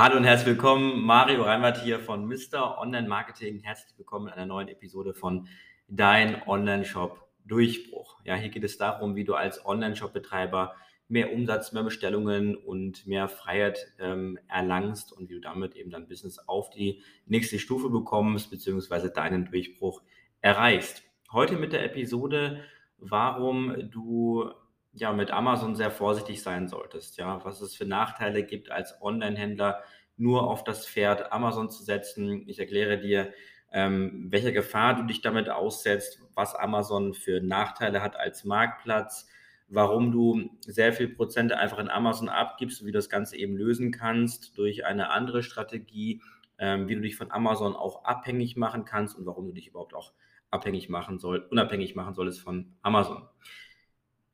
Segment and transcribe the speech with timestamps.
[0.00, 1.02] Hallo und herzlich willkommen.
[1.02, 2.78] Mario Reinwart hier von Mr.
[2.78, 3.60] Online Marketing.
[3.60, 5.46] Herzlich willkommen in einer neuen Episode von
[5.88, 8.18] Dein Online-Shop Durchbruch.
[8.24, 10.74] Ja, hier geht es darum, wie du als Online-Shop-Betreiber
[11.08, 16.08] mehr Umsatz, mehr Bestellungen und mehr Freiheit ähm, erlangst und wie du damit eben dein
[16.08, 20.00] Business auf die nächste Stufe bekommst, beziehungsweise deinen Durchbruch
[20.40, 21.02] erreichst.
[21.30, 22.62] Heute mit der Episode,
[22.96, 24.50] warum du
[24.92, 29.82] ja mit Amazon sehr vorsichtig sein solltest, ja, was es für Nachteile gibt als Online-Händler
[30.16, 32.48] nur auf das Pferd Amazon zu setzen.
[32.48, 33.32] Ich erkläre dir,
[33.72, 39.28] ähm, welche Gefahr du dich damit aussetzt, was Amazon für Nachteile hat als Marktplatz,
[39.68, 43.92] warum du sehr viel Prozente einfach in Amazon abgibst wie du das Ganze eben lösen
[43.92, 46.20] kannst durch eine andere Strategie,
[46.58, 49.94] ähm, wie du dich von Amazon auch abhängig machen kannst und warum du dich überhaupt
[49.94, 50.12] auch
[50.50, 53.28] abhängig machen soll, unabhängig machen solltest von Amazon.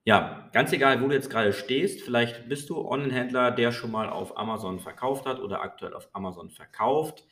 [0.06, 4.08] Ja, ganz egal, wo du jetzt gerade stehst, vielleicht bist du Online-Händler, der schon mal
[4.08, 7.26] auf Amazon verkauft hat oder aktuell auf Amazon verkauft.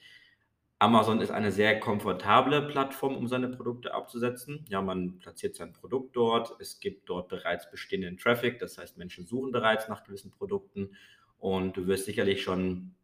[0.81, 4.65] Amazon ist eine sehr komfortable Plattform, um seine Produkte abzusetzen.
[4.69, 6.57] Ja, man platziert sein Produkt dort.
[6.59, 10.97] Es gibt dort bereits bestehenden Traffic, das heißt, Menschen suchen bereits nach gewissen Produkten
[11.39, 12.97] und du wirst sicherlich schon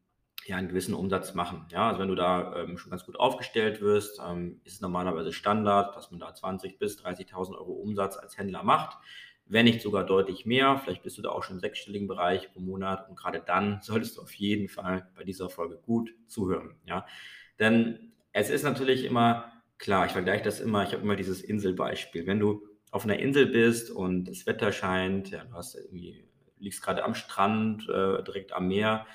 [0.47, 1.67] ja, einen gewissen Umsatz machen.
[1.71, 5.33] Ja, also wenn du da ähm, schon ganz gut aufgestellt wirst, ähm, ist es normalerweise
[5.33, 8.99] Standard, dass man da 20.000 bis 30.000 Euro Umsatz als Händler macht
[9.51, 10.79] wenn nicht sogar deutlich mehr.
[10.79, 14.17] Vielleicht bist du da auch schon im sechsstelligen Bereich pro Monat und gerade dann solltest
[14.17, 16.77] du auf jeden Fall bei dieser Folge gut zuhören.
[16.87, 17.05] Ja?
[17.59, 22.27] Denn es ist natürlich immer klar, ich vergleiche das immer, ich habe immer dieses Inselbeispiel.
[22.27, 22.63] Wenn du
[22.93, 26.25] auf einer Insel bist und das Wetter scheint, ja, du hast irgendwie,
[26.59, 29.07] liegst gerade am Strand, äh, direkt am Meer,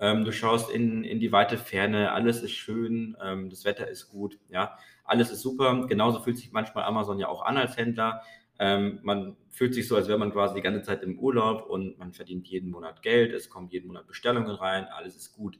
[0.00, 4.08] ähm, du schaust in, in die weite Ferne, alles ist schön, ähm, das Wetter ist
[4.08, 5.86] gut, ja, alles ist super.
[5.86, 8.22] Genauso fühlt sich manchmal Amazon ja auch an als Händler.
[8.58, 11.98] Ähm, man fühlt sich so, als wäre man quasi die ganze Zeit im Urlaub und
[11.98, 15.58] man verdient jeden Monat Geld, es kommen jeden Monat Bestellungen rein, alles ist gut.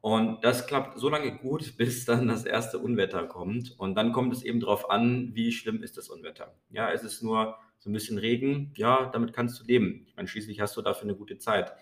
[0.00, 3.78] Und das klappt so lange gut, bis dann das erste Unwetter kommt.
[3.78, 6.54] Und dann kommt es eben darauf an, wie schlimm ist das Unwetter.
[6.70, 10.04] Ja, es ist nur so ein bisschen Regen, ja, damit kannst du leben.
[10.06, 11.72] Ich meine, schließlich hast du dafür eine gute Zeit.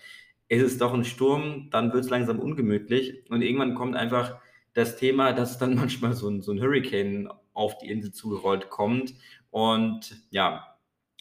[0.48, 4.38] Ist es doch ein Sturm, dann wird es langsam ungemütlich und irgendwann kommt einfach
[4.74, 9.14] das Thema, dass dann manchmal so ein, so ein Hurricane auf die Insel zugerollt kommt
[9.50, 10.70] und ja,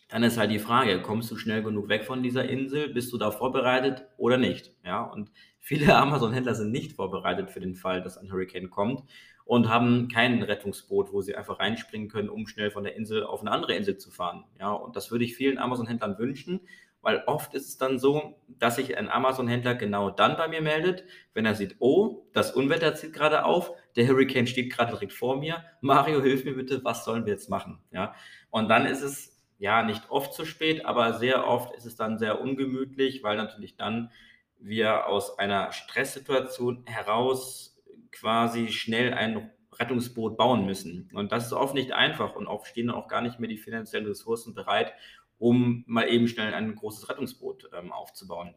[0.09, 2.89] dann ist halt die Frage, kommst du schnell genug weg von dieser Insel?
[2.89, 4.73] Bist du da vorbereitet oder nicht?
[4.83, 9.03] Ja, und viele Amazon-Händler sind nicht vorbereitet für den Fall, dass ein Hurricane kommt
[9.45, 13.41] und haben kein Rettungsboot, wo sie einfach reinspringen können, um schnell von der Insel auf
[13.41, 14.45] eine andere Insel zu fahren.
[14.59, 16.61] Ja, und das würde ich vielen Amazon-Händlern wünschen,
[17.01, 21.03] weil oft ist es dann so, dass sich ein Amazon-Händler genau dann bei mir meldet,
[21.33, 25.37] wenn er sieht, oh, das Unwetter zieht gerade auf, der Hurricane steht gerade direkt vor
[25.37, 27.79] mir, Mario, hilf mir bitte, was sollen wir jetzt machen?
[27.91, 28.15] Ja,
[28.49, 32.17] und dann ist es ja nicht oft zu spät, aber sehr oft ist es dann
[32.17, 34.09] sehr ungemütlich, weil natürlich dann
[34.57, 37.77] wir aus einer Stresssituation heraus
[38.11, 41.09] quasi schnell ein Rettungsboot bauen müssen.
[41.13, 44.07] Und das ist oft nicht einfach und oft stehen auch gar nicht mehr die finanziellen
[44.07, 44.93] Ressourcen bereit,
[45.37, 48.55] um mal eben schnell ein großes Rettungsboot ähm, aufzubauen.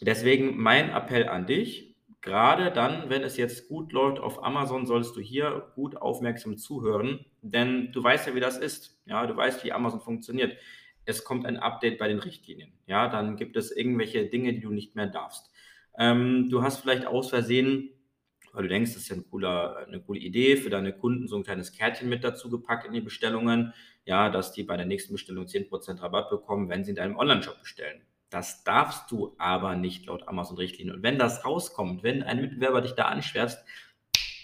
[0.00, 1.91] Deswegen mein Appell an dich,
[2.22, 7.26] gerade dann, wenn es jetzt gut läuft auf Amazon, solltest du hier gut aufmerksam zuhören,
[7.42, 8.98] denn du weißt ja, wie das ist.
[9.06, 10.56] Ja, du weißt, wie Amazon funktioniert.
[11.04, 12.72] Es kommt ein Update bei den Richtlinien.
[12.86, 15.50] Ja, dann gibt es irgendwelche Dinge, die du nicht mehr darfst.
[15.98, 17.90] Ähm, du hast vielleicht aus Versehen
[18.52, 21.36] weil du denkst, das ist ja ein cooler, eine coole Idee für deine Kunden, so
[21.36, 23.72] ein kleines Kärtchen mit dazu gepackt in die Bestellungen,
[24.04, 27.60] ja, dass die bei der nächsten Bestellung 10% Rabatt bekommen, wenn sie in deinem Online-Shop
[27.60, 28.02] bestellen.
[28.32, 30.96] Das darfst du aber nicht laut Amazon-Richtlinien.
[30.96, 33.62] Und wenn das rauskommt, wenn ein Mitbewerber dich da anschwärzt,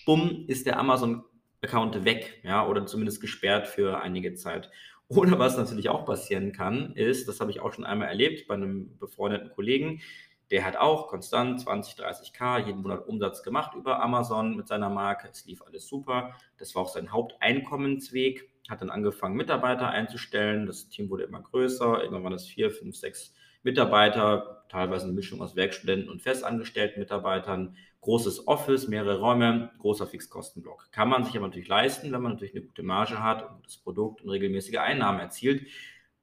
[0.04, 4.70] bumm, ist der Amazon-Account weg, ja, oder zumindest gesperrt für einige Zeit.
[5.08, 8.54] Oder was natürlich auch passieren kann, ist, das habe ich auch schon einmal erlebt bei
[8.54, 10.02] einem befreundeten Kollegen,
[10.50, 15.28] der hat auch konstant 20, 30k jeden Monat Umsatz gemacht über Amazon mit seiner Marke.
[15.30, 16.34] Es lief alles super.
[16.56, 18.48] Das war auch sein Haupteinkommensweg.
[18.68, 20.66] Hat dann angefangen, Mitarbeiter einzustellen.
[20.66, 22.00] Das Team wurde immer größer.
[22.00, 27.76] Irgendwann waren es vier, fünf, sechs Mitarbeiter, teilweise eine Mischung aus Werkstudenten und festangestellten Mitarbeitern.
[28.00, 30.92] Großes Office, mehrere Räume, großer Fixkostenblock.
[30.92, 33.78] Kann man sich aber natürlich leisten, wenn man natürlich eine gute Marge hat, ein gutes
[33.78, 35.66] Produkt und regelmäßige Einnahmen erzielt.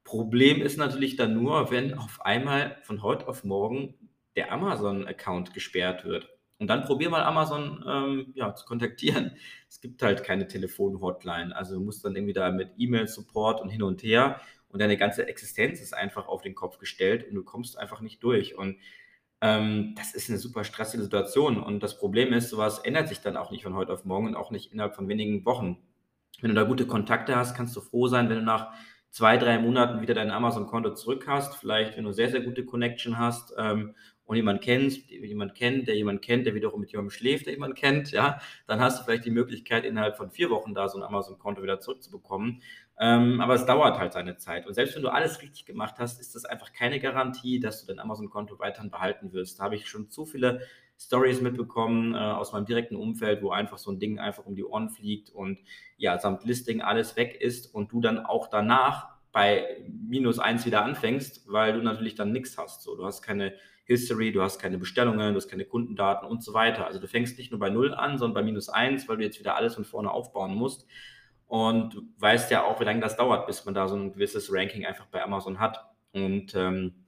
[0.03, 3.95] Problem ist natürlich dann nur, wenn auf einmal von heute auf morgen
[4.35, 6.29] der Amazon-Account gesperrt wird.
[6.57, 9.31] Und dann probier mal Amazon ähm, ja, zu kontaktieren.
[9.69, 11.53] Es gibt halt keine Telefon-Hotline.
[11.53, 14.39] Also du musst dann irgendwie da mit E-Mail-Support und hin und her
[14.75, 18.21] und deine ganze Existenz ist einfach auf den Kopf gestellt und du kommst einfach nicht
[18.21, 18.57] durch.
[18.57, 18.77] Und
[19.39, 21.63] ähm, das ist eine super stressige Situation.
[21.63, 24.35] Und das Problem ist, sowas ändert sich dann auch nicht von heute auf morgen und
[24.35, 25.77] auch nicht innerhalb von wenigen Wochen.
[26.41, 28.73] Wenn du da gute Kontakte hast, kannst du froh sein, wenn du nach
[29.11, 31.55] zwei, drei Monaten wieder dein Amazon-Konto zurück hast.
[31.55, 33.95] Vielleicht, wenn du sehr, sehr gute Connection hast ähm,
[34.25, 37.77] und jemand kennt, jemand kennt, der jemand kennt, der wiederum mit jemandem schläft, der jemand
[37.77, 41.03] kennt, ja, dann hast du vielleicht die Möglichkeit, innerhalb von vier Wochen da so ein
[41.03, 42.61] Amazon-Konto wieder zurückzubekommen.
[42.99, 44.65] Ähm, aber es dauert halt seine Zeit.
[44.65, 47.87] Und selbst wenn du alles richtig gemacht hast, ist das einfach keine Garantie, dass du
[47.87, 49.59] dein Amazon-Konto weiterhin behalten wirst.
[49.59, 50.61] Da habe ich schon zu viele
[50.97, 54.63] Stories mitbekommen äh, aus meinem direkten Umfeld, wo einfach so ein Ding einfach um die
[54.63, 55.59] Ohren fliegt und
[55.97, 60.85] ja, samt Listing alles weg ist und du dann auch danach bei minus eins wieder
[60.85, 62.83] anfängst, weil du natürlich dann nichts hast.
[62.83, 63.53] So, du hast keine
[63.83, 66.87] History, du hast keine Bestellungen, du hast keine Kundendaten und so weiter.
[66.87, 69.37] Also du fängst nicht nur bei null an, sondern bei minus eins, weil du jetzt
[69.37, 70.87] wieder alles von vorne aufbauen musst.
[71.47, 74.85] Und weißt ja auch, wie lange das dauert, bis man da so ein gewisses Ranking
[74.85, 75.85] einfach bei Amazon hat.
[76.11, 77.05] Und ähm,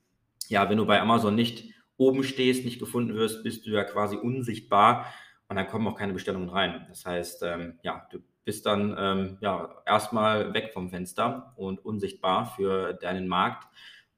[0.48, 4.16] ja, wenn du bei Amazon nicht oben stehst, nicht gefunden wirst, bist du ja quasi
[4.16, 5.12] unsichtbar
[5.48, 6.86] und dann kommen auch keine Bestellungen rein.
[6.89, 12.45] Das heißt, ähm, ja, du bist dann ähm, ja, erstmal weg vom Fenster und unsichtbar
[12.45, 13.68] für deinen Markt.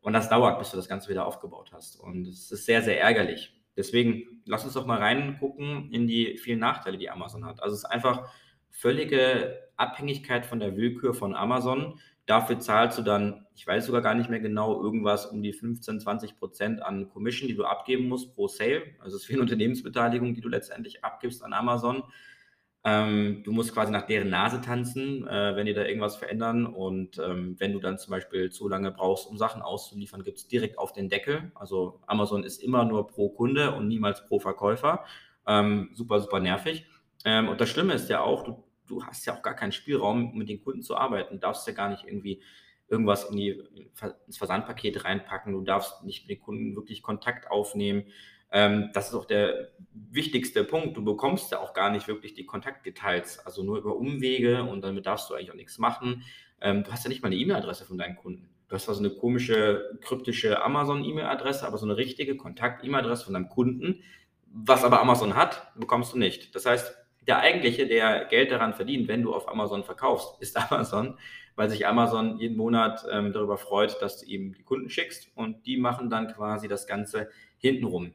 [0.01, 2.00] Und das dauert, bis du das Ganze wieder aufgebaut hast.
[2.00, 3.60] Und es ist sehr, sehr ärgerlich.
[3.75, 7.62] Deswegen lass uns doch mal reingucken in die vielen Nachteile, die Amazon hat.
[7.63, 8.30] Also es ist einfach
[8.69, 12.00] völlige Abhängigkeit von der Willkür von Amazon.
[12.26, 16.00] Dafür zahlst du dann, ich weiß sogar gar nicht mehr genau, irgendwas um die 15,
[16.00, 18.84] 20 Prozent an Commission, die du abgeben musst pro Sale.
[19.00, 22.04] Also es ist wie eine Unternehmensbeteiligung, die du letztendlich abgibst an Amazon.
[22.84, 26.66] Ähm, du musst quasi nach deren Nase tanzen, äh, wenn die da irgendwas verändern.
[26.66, 30.48] Und ähm, wenn du dann zum Beispiel zu lange brauchst, um Sachen auszuliefern, gibt es
[30.48, 31.52] direkt auf den Deckel.
[31.56, 35.04] Also Amazon ist immer nur pro Kunde und niemals pro Verkäufer.
[35.48, 36.86] Ähm, super, super nervig.
[37.25, 40.36] Ähm, und das Schlimme ist ja auch, du, du hast ja auch gar keinen Spielraum,
[40.36, 41.36] mit den Kunden zu arbeiten.
[41.36, 42.41] Du darfst ja gar nicht irgendwie
[42.89, 43.63] irgendwas in die,
[44.27, 45.53] ins Versandpaket reinpacken.
[45.53, 48.06] Du darfst nicht mit den Kunden wirklich Kontakt aufnehmen.
[48.51, 50.97] Ähm, das ist auch der wichtigste Punkt.
[50.97, 55.06] Du bekommst ja auch gar nicht wirklich die Kontaktdetails, also nur über Umwege und damit
[55.06, 56.24] darfst du eigentlich auch nichts machen.
[56.62, 58.50] Ähm, du hast ja nicht mal eine E-Mail-Adresse von deinen Kunden.
[58.68, 63.50] Du hast zwar so eine komische, kryptische Amazon-E-Mail-Adresse, aber so eine richtige Kontakt-E-Mail-Adresse von deinem
[63.50, 64.03] Kunden,
[64.51, 66.56] was aber Amazon hat, bekommst du nicht.
[66.56, 71.18] Das heißt, der eigentliche, der Geld daran verdient, wenn du auf Amazon verkaufst, ist Amazon,
[71.56, 75.66] weil sich Amazon jeden Monat ähm, darüber freut, dass du ihm die Kunden schickst und
[75.66, 78.13] die machen dann quasi das Ganze hintenrum.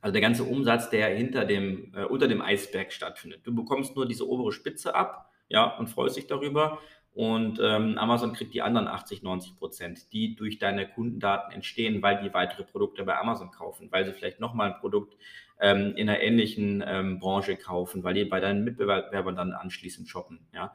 [0.00, 3.40] Also der ganze Umsatz, der hinter dem, äh, unter dem Eisberg stattfindet.
[3.44, 6.78] Du bekommst nur diese obere Spitze ab, ja, und freust dich darüber.
[7.14, 12.22] Und ähm, Amazon kriegt die anderen 80, 90 Prozent, die durch deine Kundendaten entstehen, weil
[12.22, 15.16] die weitere Produkte bei Amazon kaufen, weil sie vielleicht nochmal ein Produkt
[15.60, 20.46] ähm, in einer ähnlichen ähm, Branche kaufen, weil die bei deinen Mitbewerbern dann anschließend shoppen.
[20.52, 20.74] Ja?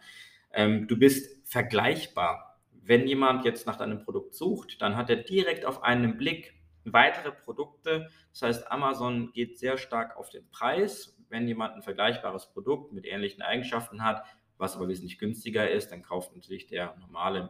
[0.52, 2.60] Ähm, du bist vergleichbar.
[2.72, 6.54] Wenn jemand jetzt nach deinem Produkt sucht, dann hat er direkt auf einen Blick
[6.86, 8.10] weitere Produkte.
[8.32, 11.18] Das heißt, Amazon geht sehr stark auf den Preis.
[11.30, 14.24] Wenn jemand ein vergleichbares Produkt mit ähnlichen Eigenschaften hat,
[14.58, 17.50] was aber wesentlich günstiger ist, dann kauft natürlich der normale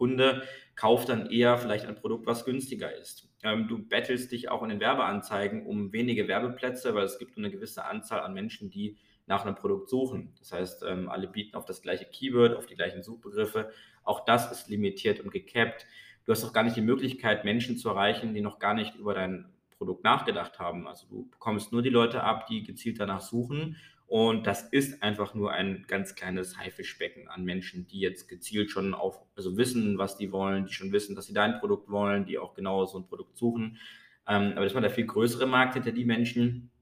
[0.00, 0.44] Kunde,
[0.76, 3.28] kauft dann eher vielleicht ein Produkt, was günstiger ist.
[3.42, 7.50] Ähm, du bettelst dich auch in den Werbeanzeigen um wenige Werbeplätze, weil es gibt eine
[7.50, 10.32] gewisse Anzahl an Menschen, die nach einem Produkt suchen.
[10.38, 13.70] Das heißt, ähm, alle bieten auf das gleiche Keyword, auf die gleichen Suchbegriffe.
[14.02, 15.86] Auch das ist limitiert und gecapped.
[16.24, 19.12] Du hast auch gar nicht die Möglichkeit, Menschen zu erreichen, die noch gar nicht über
[19.12, 20.88] dein Produkt nachgedacht haben.
[20.88, 23.76] Also du bekommst nur die Leute ab, die gezielt danach suchen.
[24.10, 28.92] Und das ist einfach nur ein ganz kleines Haifischbecken an Menschen, die jetzt gezielt schon
[28.92, 32.36] auf, also wissen, was die wollen, die schon wissen, dass sie dein Produkt wollen, die
[32.36, 33.78] auch genau so ein Produkt suchen.
[34.26, 36.72] Ähm, aber das war der viel größere Markt hinter die Menschen,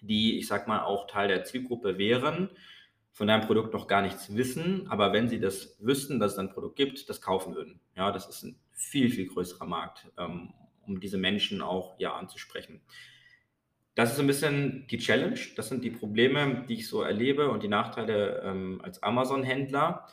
[0.00, 2.50] die, ich sag mal, auch Teil der Zielgruppe wären,
[3.12, 6.50] von deinem Produkt noch gar nichts wissen, aber wenn sie das wüssten, dass es ein
[6.50, 7.78] Produkt gibt, das kaufen würden.
[7.94, 10.52] Ja, das ist ein viel, viel größerer Markt, ähm,
[10.84, 12.80] um diese Menschen auch ja anzusprechen.
[13.94, 17.62] Das ist ein bisschen die Challenge, das sind die Probleme, die ich so erlebe und
[17.62, 20.06] die Nachteile ähm, als Amazon-Händler.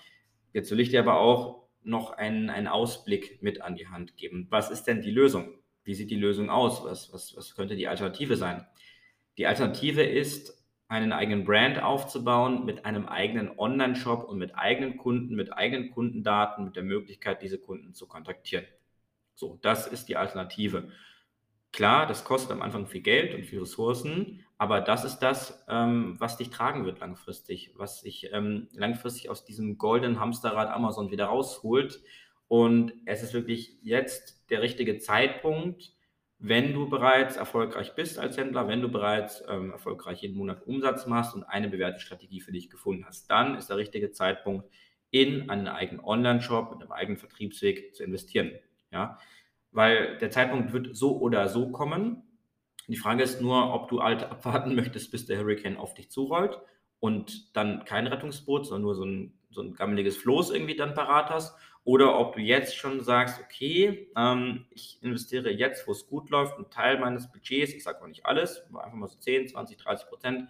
[0.51, 4.47] Jetzt will ich dir aber auch noch einen, einen Ausblick mit an die Hand geben.
[4.49, 5.59] Was ist denn die Lösung?
[5.85, 6.83] Wie sieht die Lösung aus?
[6.83, 8.65] Was, was, was könnte die Alternative sein?
[9.37, 10.59] Die Alternative ist,
[10.89, 16.65] einen eigenen Brand aufzubauen mit einem eigenen Online-Shop und mit eigenen Kunden, mit eigenen Kundendaten,
[16.65, 18.65] mit der Möglichkeit, diese Kunden zu kontaktieren.
[19.35, 20.89] So, das ist die Alternative.
[21.71, 26.15] Klar, das kostet am Anfang viel Geld und viel Ressourcen, aber das ist das, ähm,
[26.19, 31.25] was dich tragen wird langfristig, was dich ähm, langfristig aus diesem goldenen Hamsterrad Amazon wieder
[31.25, 32.01] rausholt.
[32.47, 35.93] Und es ist wirklich jetzt der richtige Zeitpunkt,
[36.39, 41.05] wenn du bereits erfolgreich bist als Händler, wenn du bereits ähm, erfolgreich jeden Monat Umsatz
[41.05, 44.67] machst und eine bewährte Strategie für dich gefunden hast, dann ist der richtige Zeitpunkt,
[45.11, 48.51] in einen eigenen Online-Shop mit einem eigenen Vertriebsweg zu investieren.
[48.91, 49.19] Ja?
[49.71, 52.23] Weil der Zeitpunkt wird so oder so kommen.
[52.87, 56.59] Die Frage ist nur, ob du alt abwarten möchtest, bis der Hurricane auf dich zurollt
[56.99, 61.29] und dann kein Rettungsboot, sondern nur so ein so ein gammeliges Floß irgendwie dann parat
[61.29, 66.29] hast oder ob du jetzt schon sagst, okay, ähm, ich investiere jetzt, wo es gut
[66.29, 69.77] läuft, einen Teil meines Budgets, ich sage auch nicht alles, einfach mal so 10, 20,
[69.77, 70.49] 30 Prozent,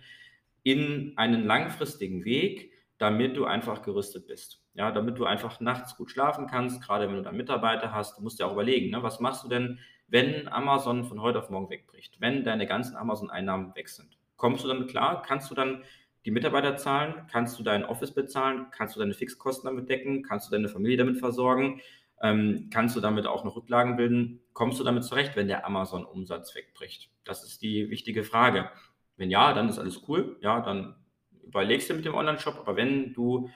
[0.64, 4.62] in einen langfristigen Weg, damit du einfach gerüstet bist.
[4.80, 8.18] Ja, damit du einfach nachts gut schlafen kannst, gerade wenn du da Mitarbeiter hast.
[8.18, 11.50] Du musst dir auch überlegen, ne, was machst du denn, wenn Amazon von heute auf
[11.50, 14.18] morgen wegbricht, wenn deine ganzen Amazon-Einnahmen weg sind.
[14.38, 15.22] Kommst du damit klar?
[15.22, 15.84] Kannst du dann
[16.24, 17.28] die Mitarbeiter zahlen?
[17.30, 18.68] Kannst du dein Office bezahlen?
[18.72, 20.24] Kannst du deine Fixkosten damit decken?
[20.24, 21.82] Kannst du deine Familie damit versorgen?
[22.22, 24.40] Ähm, kannst du damit auch noch Rücklagen bilden?
[24.54, 27.12] Kommst du damit zurecht, wenn der Amazon-Umsatz wegbricht?
[27.26, 28.70] Das ist die wichtige Frage.
[29.18, 30.38] Wenn ja, dann ist alles cool.
[30.40, 30.96] Ja, dann
[31.44, 32.60] überlegst du mit dem Online-Shop.
[32.62, 33.50] Aber wenn du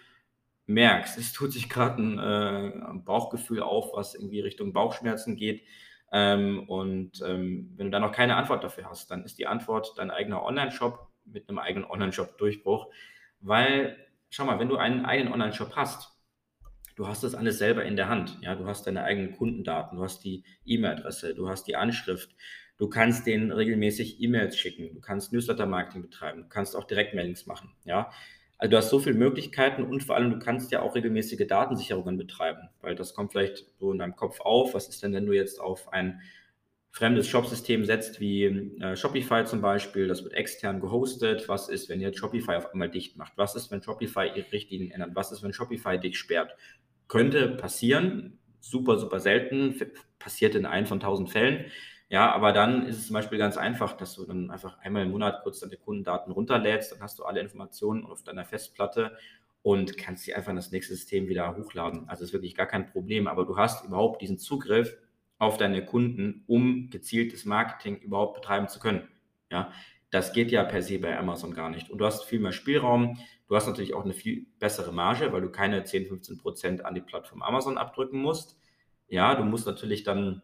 [0.65, 5.63] merkst, es tut sich gerade ein, äh, Bauchgefühl auf, was irgendwie Richtung Bauchschmerzen geht,
[6.13, 9.93] ähm, und ähm, wenn du da noch keine Antwort dafür hast, dann ist die Antwort
[9.97, 12.93] dein eigener Online-Shop mit einem eigenen Online-Shop-Durchbruch.
[13.39, 13.97] Weil,
[14.29, 16.15] schau mal, wenn du einen eigenen Online-Shop hast,
[16.95, 18.37] du hast das alles selber in der Hand.
[18.41, 22.35] Ja, du hast deine eigenen Kundendaten, du hast die E-Mail-Adresse, du hast die Anschrift,
[22.77, 27.75] du kannst denen regelmäßig E-Mails schicken, du kannst Newsletter-Marketing betreiben, du kannst auch Direktmailings machen.
[27.85, 28.11] Ja,
[28.57, 32.17] also du hast so viele Möglichkeiten und vor allem du kannst ja auch regelmäßige Datensicherungen
[32.17, 34.73] betreiben, weil das kommt vielleicht so in deinem Kopf auf.
[34.73, 36.21] Was ist denn, wenn du jetzt auf ein
[36.93, 38.45] fremdes Shopsystem setzt, wie
[38.79, 41.49] äh, Shopify zum Beispiel, das wird extern gehostet.
[41.49, 43.33] Was ist, wenn jetzt Shopify auf einmal dicht macht?
[43.35, 45.15] Was ist, wenn Shopify ihre Richtlinien ändert?
[45.15, 46.55] Was ist, wenn Shopify dich sperrt?
[47.07, 49.75] Könnte passieren, super, super selten,
[50.19, 51.65] passiert in einem von tausend Fällen.
[52.13, 55.09] Ja, aber dann ist es zum Beispiel ganz einfach, dass du dann einfach einmal im
[55.09, 59.17] Monat kurz deine Kundendaten runterlädst, dann hast du alle Informationen auf deiner Festplatte
[59.63, 62.07] und kannst sie einfach in das nächste System wieder hochladen.
[62.07, 64.95] Also ist wirklich gar kein Problem, aber du hast überhaupt diesen Zugriff
[65.39, 69.07] auf deine Kunden, um gezieltes Marketing überhaupt betreiben zu können.
[69.49, 69.71] Ja,
[70.11, 71.89] das geht ja per se bei Amazon gar nicht.
[71.89, 73.17] Und du hast viel mehr Spielraum.
[73.47, 76.93] Du hast natürlich auch eine viel bessere Marge, weil du keine 10, 15 Prozent an
[76.93, 78.59] die Plattform Amazon abdrücken musst.
[79.07, 80.43] Ja, du musst natürlich dann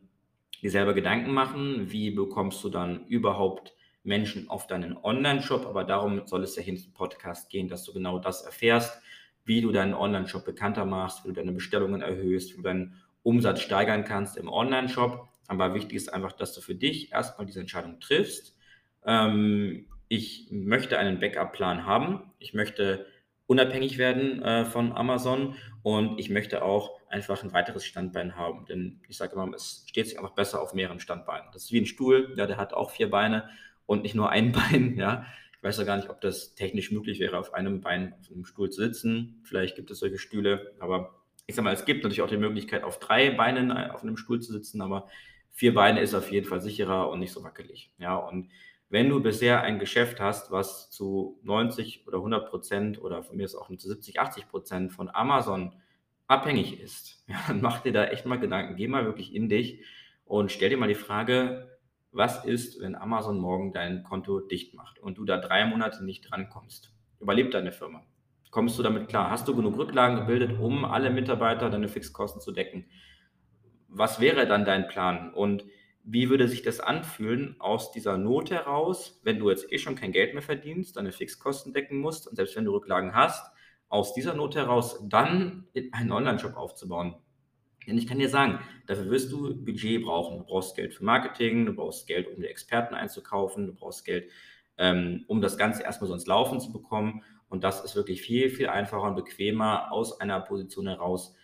[0.61, 3.73] dir selber Gedanken machen, wie bekommst du dann überhaupt
[4.03, 5.65] Menschen auf deinen Online-Shop.
[5.65, 9.01] Aber darum soll es ja hier diesem Podcast gehen, dass du genau das erfährst,
[9.45, 13.61] wie du deinen Online-Shop bekannter machst, wie du deine Bestellungen erhöhst, wie du deinen Umsatz
[13.61, 15.27] steigern kannst im Online-Shop.
[15.47, 18.55] Aber wichtig ist einfach, dass du für dich erstmal diese Entscheidung triffst.
[19.05, 22.31] Ähm, ich möchte einen Backup-Plan haben.
[22.39, 23.05] Ich möchte
[23.47, 28.65] unabhängig werden äh, von Amazon und ich möchte auch einfach ein weiteres Standbein haben.
[28.65, 31.47] Denn ich sage immer, es steht sich einfach besser auf mehreren Standbeinen.
[31.53, 33.49] Das ist wie ein Stuhl, ja, der hat auch vier Beine
[33.85, 35.25] und nicht nur ein Bein, ja.
[35.57, 38.45] Ich weiß ja gar nicht, ob das technisch möglich wäre, auf einem Bein auf einem
[38.45, 39.41] Stuhl zu sitzen.
[39.43, 42.83] Vielleicht gibt es solche Stühle, aber ich sag mal, es gibt natürlich auch die Möglichkeit,
[42.83, 45.07] auf drei Beinen äh, auf einem Stuhl zu sitzen, aber
[45.51, 47.91] vier Beine ist auf jeden Fall sicherer und nicht so wackelig.
[47.97, 48.49] Ja, und
[48.89, 53.45] wenn du bisher ein Geschäft hast, was zu 90 oder 100 Prozent oder von mir
[53.45, 55.73] ist auch zu 70, 80 Prozent von Amazon
[56.29, 58.77] abhängig ist, ja, mach dir da echt mal Gedanken.
[58.77, 59.83] Geh mal wirklich in dich
[60.23, 61.77] und stell dir mal die Frage,
[62.11, 66.29] was ist, wenn Amazon morgen dein Konto dicht macht und du da drei Monate nicht
[66.29, 66.93] drankommst?
[67.19, 68.03] Überlebt deine Firma?
[68.49, 69.29] Kommst du damit klar?
[69.29, 72.85] Hast du genug Rücklagen gebildet, um alle Mitarbeiter deine Fixkosten zu decken?
[73.87, 75.33] Was wäre dann dein Plan?
[75.33, 75.65] Und
[76.03, 80.11] wie würde sich das anfühlen aus dieser Not heraus, wenn du jetzt eh schon kein
[80.11, 83.51] Geld mehr verdienst, deine Fixkosten decken musst und selbst wenn du Rücklagen hast,
[83.89, 87.15] aus dieser Not heraus dann einen Online-Shop aufzubauen?
[87.87, 90.37] Denn ich kann dir sagen, dafür wirst du Budget brauchen.
[90.37, 94.29] Du brauchst Geld für Marketing, du brauchst Geld, um die Experten einzukaufen, du brauchst Geld,
[94.77, 97.23] ähm, um das Ganze erstmal so ins Laufen zu bekommen.
[97.49, 101.35] Und das ist wirklich viel, viel einfacher und bequemer aus einer Position heraus,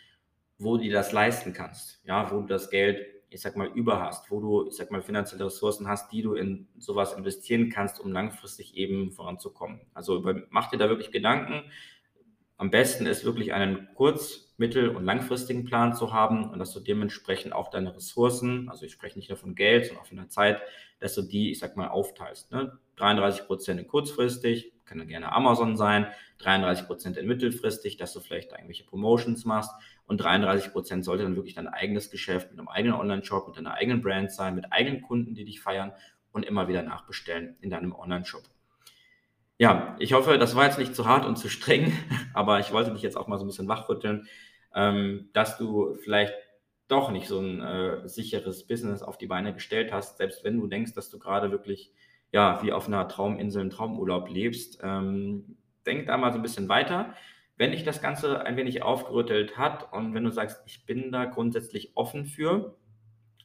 [0.60, 2.02] wo du dir das leisten kannst.
[2.06, 5.02] Ja, wo du das Geld, ich sag mal, über hast, wo du, ich sag mal,
[5.02, 9.82] finanzielle Ressourcen hast, die du in sowas investieren kannst, um langfristig eben voranzukommen.
[9.96, 11.64] Also mach dir da wirklich Gedanken.
[12.58, 16.80] Am besten ist wirklich einen kurz-, mittel- und langfristigen Plan zu haben und dass du
[16.80, 20.30] dementsprechend auch deine Ressourcen, also ich spreche nicht nur von Geld, sondern auch von der
[20.30, 20.62] Zeit,
[21.00, 22.52] dass du die, ich sag mal, aufteilst.
[22.52, 22.78] Ne?
[22.96, 26.08] 33 Prozent kurzfristig, kann dann gerne Amazon sein,
[26.38, 29.72] 33 Prozent in mittelfristig, dass du vielleicht irgendwelche Promotions machst
[30.06, 33.74] und 33 Prozent sollte dann wirklich dein eigenes Geschäft mit einem eigenen Online-Shop, mit deiner
[33.74, 35.92] eigenen Brand sein, mit eigenen Kunden, die dich feiern
[36.32, 38.44] und immer wieder nachbestellen in deinem Online-Shop.
[39.58, 41.94] Ja, ich hoffe, das war jetzt nicht zu hart und zu streng,
[42.34, 44.28] aber ich wollte dich jetzt auch mal so ein bisschen wachrütteln,
[44.74, 46.34] ähm, dass du vielleicht
[46.88, 50.68] doch nicht so ein äh, sicheres Business auf die Beine gestellt hast, selbst wenn du
[50.68, 51.92] denkst, dass du gerade wirklich
[52.36, 54.80] ja, wie auf einer Trauminsel einen Traumurlaub lebst.
[54.84, 57.14] Ähm, denk da mal so ein bisschen weiter.
[57.56, 61.24] Wenn dich das Ganze ein wenig aufgerüttelt hat und wenn du sagst, ich bin da
[61.24, 62.76] grundsätzlich offen für,